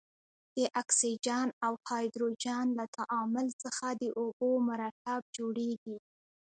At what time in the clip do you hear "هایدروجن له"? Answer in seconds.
1.87-2.85